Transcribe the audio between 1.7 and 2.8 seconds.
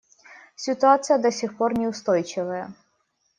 неустойчивая.